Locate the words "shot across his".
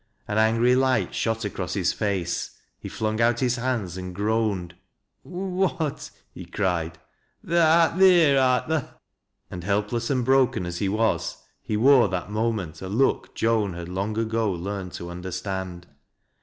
1.13-1.93